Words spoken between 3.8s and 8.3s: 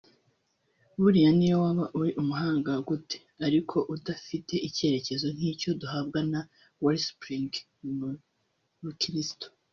udafite icyerekezo nk’icyo duhabwa na Wellspring mu